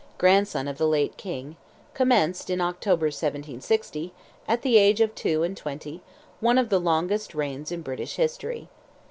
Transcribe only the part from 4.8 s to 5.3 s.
of